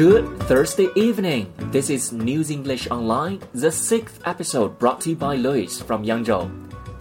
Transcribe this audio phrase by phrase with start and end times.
[0.00, 1.52] Good Thursday evening.
[1.70, 6.48] This is News English Online, the sixth episode brought to you by Lewis from Yangzhou.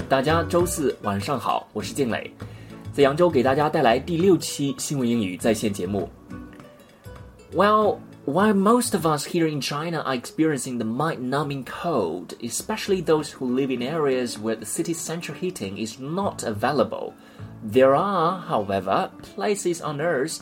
[0.09, 2.29] 大家周四晚上好，我是靖磊，
[2.91, 6.09] 在扬州给大家带来第六期新闻英语在线节目。
[7.55, 13.45] Well, while most of us here in China are experiencing the mind-numbing cold, especially those who
[13.45, 17.13] live in areas where the city central heating is not available,
[17.63, 20.41] there are, however, places on Earth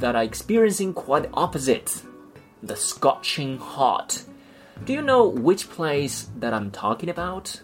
[0.00, 2.02] that are experiencing quite opposite
[2.66, 4.22] the scorching hot.
[4.84, 7.60] Do you know which place that I'm talking about?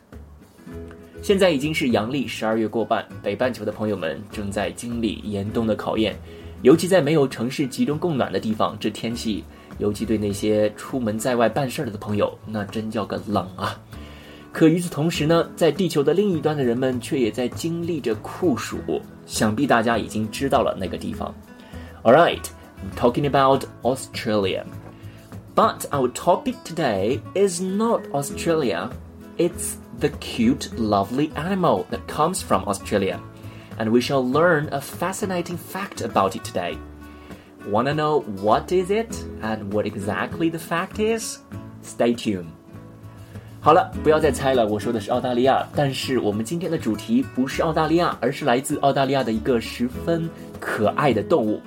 [1.23, 6.17] 现在已经是阳历十二月过半，北半球的朋友们正在经历严冬的考验，
[6.63, 9.45] 尤其在没有城市集中供暖的地方，这天气，
[9.79, 13.79] 尤其对那些出门在外办事儿的朋友，那真叫个冷啊！
[14.53, 18.79] 可与此同时呢，在地球的另一端的人们却也在经历着酷暑，
[19.25, 21.33] 想必大家已经知道了那个地方。
[22.04, 24.66] Alright, I'm talking about Australia.
[25.56, 28.92] But our topic today is not Australia,
[29.38, 33.20] it's the cute, lovely animal that comes from Australia.
[33.80, 36.78] And we shall learn a fascinating fact about it today.
[37.68, 41.40] Wanna know what is it and what exactly the fact is?
[41.84, 42.52] Stay tuned.
[43.60, 45.68] 好了，不要再猜了，我说的是澳大利亚。
[45.76, 51.60] 但是我们今天的主题不是澳大利亚，而是来自澳大利亚的一个十分可爱的动物。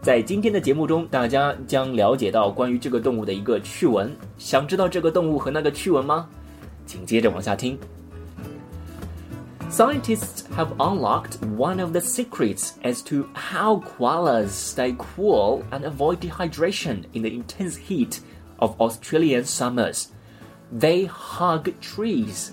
[0.00, 4.14] 在今天的节目中，大家将了解到关于这个动物的一个趣闻。
[4.38, 6.28] 想知道这个动物和那个趣闻吗？
[6.86, 7.76] 请接着往下听。
[9.68, 17.02] Scientists have unlocked one of the secrets as to how koalas stay cool and avoid dehydration
[17.12, 18.20] in the intense heat
[18.58, 20.04] of Australian summers.
[20.72, 22.52] They hug trees.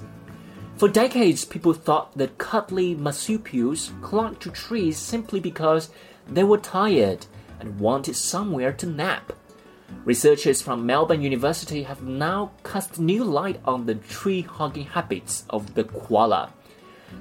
[0.77, 5.89] For decades, people thought that cuddly marsupials clung to trees simply because
[6.27, 7.27] they were tired
[7.60, 9.32] and wanted somewhere to nap.
[10.04, 15.74] Researchers from Melbourne University have now cast new light on the tree hugging habits of
[15.74, 16.52] the koala.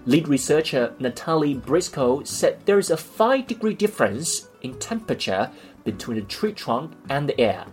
[0.06, 5.50] Lead researcher Natalie Briscoe said there is a 5 degree difference in temperature
[5.86, 7.66] between the tree trunk and the air.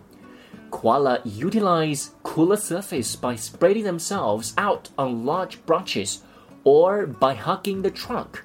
[0.71, 6.23] Koala utilize cooler surface by spreading themselves out on large branches
[6.65, 8.43] or by hugging the trunk.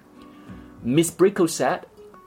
[0.84, 1.12] Ms.
[1.12, 1.86] Briscoe said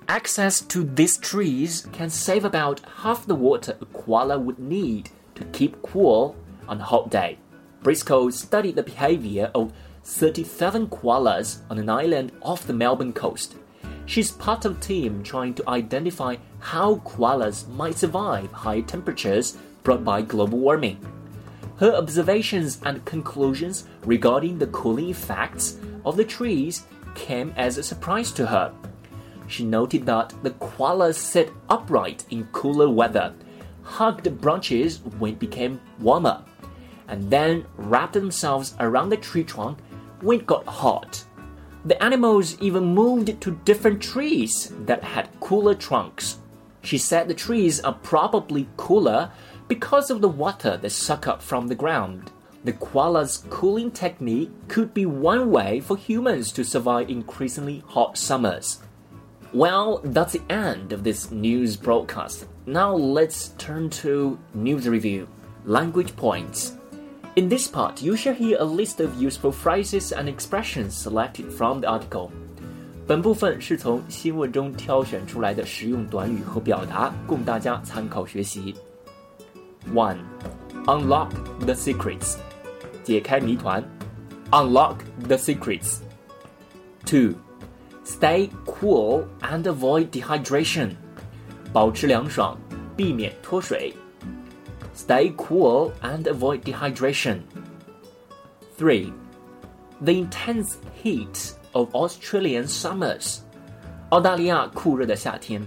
[0.08, 5.44] Access to these trees can save about half the water a koala would need to
[5.46, 6.36] keep cool
[6.68, 7.38] on a hot day.
[7.82, 9.72] Briscoe studied the behavior of
[10.04, 13.54] 37 koalas on an island off the Melbourne coast.
[14.06, 20.04] She's part of a team trying to identify how koalas might survive high temperatures brought
[20.04, 20.98] by global warming.
[21.78, 28.32] Her observations and conclusions regarding the cooling effects of the trees came as a surprise
[28.32, 28.72] to her
[29.46, 33.34] she noted that the koalas sit upright in cooler weather,
[33.82, 36.42] hugged the branches when it became warmer,
[37.08, 39.78] and then wrapped themselves around the tree trunk
[40.20, 41.24] when it got hot.
[41.84, 46.38] The animals even moved to different trees that had cooler trunks.
[46.82, 49.32] She said the trees are probably cooler
[49.68, 52.30] because of the water they suck up from the ground.
[52.64, 58.78] The koala's cooling technique could be one way for humans to survive increasingly hot summers.
[59.53, 62.45] Well, that's the end of this news broadcast.
[62.65, 65.27] Now let's turn to news review.
[65.65, 66.73] Language points.
[67.35, 71.81] In this part, you shall hear a list of useful phrases and expressions selected from
[71.81, 72.29] the article.
[73.05, 78.75] 本部分是从新闻中挑选出来的实用短语和表达，供大家参考学习。
[79.93, 80.17] One,
[80.87, 81.29] unlock
[81.61, 82.35] the secrets.
[83.03, 83.81] 解开谜团。
[84.51, 85.99] Unlock the secrets.
[87.05, 87.35] Two.
[88.03, 90.91] Stay cool and avoid dehydration.
[91.73, 92.57] 保持凉爽，
[92.95, 93.93] 避免脱水。
[94.95, 97.39] Stay cool and avoid dehydration.
[98.77, 99.11] 3.
[100.01, 103.39] The intense heat of Australian summers.
[104.09, 105.61] 澳大利亚酷热的夏天。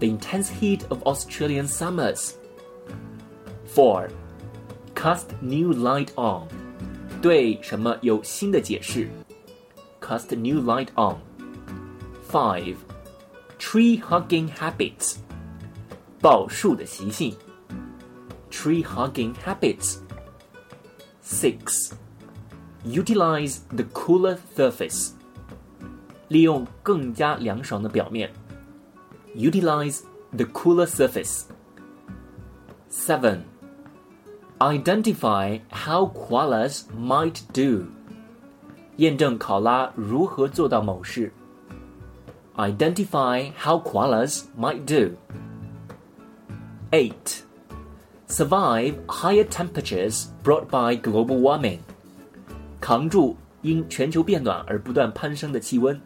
[0.00, 2.32] The intense heat of Australian summers.
[3.74, 4.08] 4.
[4.94, 6.48] Cast new light on.
[7.22, 9.08] 对什么有新的解释。
[10.08, 11.16] cast new light on.
[12.28, 12.76] 5.
[13.58, 15.16] Tree hugging habits.
[16.20, 17.36] 抱树的习性
[18.50, 19.98] Tree hugging habits.
[21.22, 21.92] 6.
[22.84, 25.12] Utilize the cooler surface.
[26.28, 28.30] 利用更加凉爽的表面
[29.34, 30.02] Utilize
[30.32, 31.44] the cooler surface.
[32.88, 33.42] 7.
[34.60, 37.88] Identify how koalas might do.
[38.98, 41.32] 验证考拉如何做到某事。
[42.56, 45.16] Identify how koalas might do.
[46.90, 47.42] Eight.
[48.28, 51.78] Survive higher temperatures brought by global warming.
[52.80, 56.00] 扛住因全球变暖而不断攀升的气温。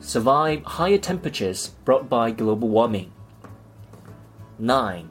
[0.00, 3.08] Survive higher temperatures brought by global warming.
[4.58, 5.04] 9.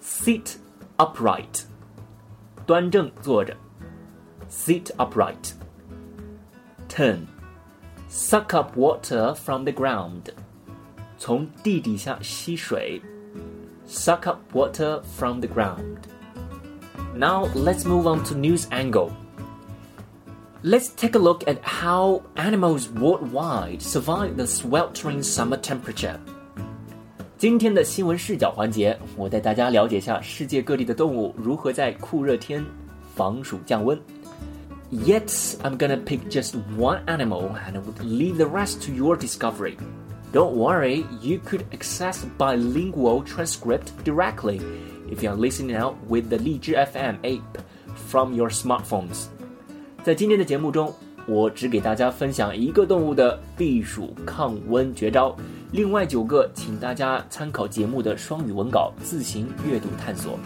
[0.00, 0.56] Sit
[0.98, 1.64] upright.
[2.64, 3.56] 端正坐着。
[4.48, 5.55] Sit upright.
[6.96, 7.26] 10.
[8.08, 10.32] Suck up water from the ground.
[11.18, 13.00] 从地底下吸水。
[13.86, 15.98] Suck up water from the ground.
[17.14, 19.10] Now let's move on to news angle.
[20.62, 26.18] Let's take a look at how animals worldwide survive the sweltering summer temperature.
[27.36, 32.64] 今天的新闻视角环节，我带大家了解下世界各地的动物如何在酷热天
[33.14, 34.00] 防暑降温。
[34.90, 35.30] Yet
[35.62, 39.76] I'm gonna pick just one animal and I would leave the rest to your discovery.
[40.32, 44.60] Don't worry, you could access bilingual transcript directly
[45.10, 47.60] if you're listening out with the 荔枝 FM app
[47.94, 49.26] from your smartphones.
[50.02, 50.92] 在今天的节目中，
[51.26, 55.36] 我只给大家分享一个动物的避暑抗温绝招，
[55.70, 60.38] 另外九个请大家参考节目的双语文稿自行阅读探索。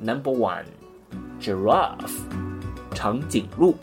[0.00, 0.64] Number one,
[1.40, 2.39] giraffe，
[2.94, 3.74] 长颈鹿。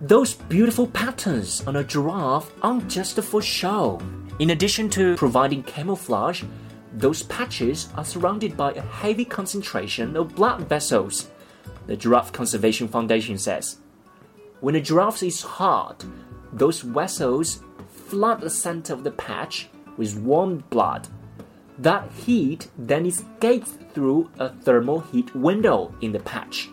[0.00, 4.00] Those beautiful patterns on a giraffe aren't just for show.
[4.38, 6.42] In addition to providing camouflage,
[6.92, 11.28] those patches are surrounded by a heavy concentration of blood vessels
[11.86, 13.78] the Giraffe Conservation Foundation says.
[14.60, 16.04] When a giraffe is hot,
[16.52, 21.08] those vessels flood the center of the patch with warm blood.
[21.78, 26.70] That heat then escapes through a thermal heat window in the patch.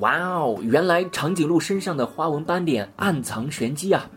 [0.00, 4.08] 哇哦，原来长颈鹿身上的花纹斑点暗藏玄机啊！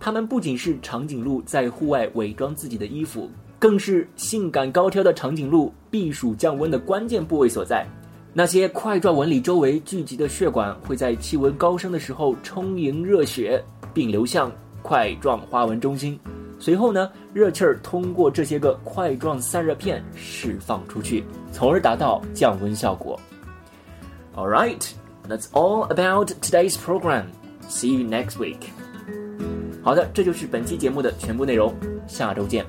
[0.00, 7.86] 它们不仅是长颈鹿在户外伪装自己的衣服，更是性感高挑的长颈鹿避暑降温的关键部位所在。
[8.32, 14.50] 那些块状纹理周围聚集的血管会在气温高升的时候充盈热血，并流向
[14.82, 16.18] 块状花纹中心。
[16.58, 21.22] 随后呢，热气儿通过这些个块状散热片释放出去，
[21.52, 23.20] 从而达到降温效果。
[24.34, 24.82] All right,
[25.27, 27.27] that's all about today's program.
[27.69, 28.69] See you next week.
[29.83, 31.73] 好的，这就是本期节目的全部内容，
[32.07, 32.65] 下周见。